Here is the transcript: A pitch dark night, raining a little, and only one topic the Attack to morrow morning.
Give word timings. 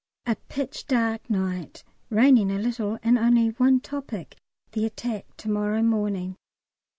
A 0.25 0.35
pitch 0.35 0.87
dark 0.87 1.29
night, 1.29 1.83
raining 2.09 2.51
a 2.51 2.57
little, 2.57 2.97
and 3.03 3.19
only 3.19 3.49
one 3.49 3.79
topic 3.79 4.35
the 4.71 4.83
Attack 4.83 5.27
to 5.37 5.47
morrow 5.51 5.83
morning. 5.83 6.37